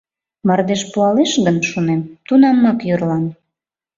[0.47, 3.25] Мардеж пуалеш гын, шонем, тунамак йӧрлам.